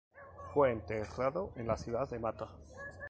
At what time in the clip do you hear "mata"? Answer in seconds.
2.17-2.47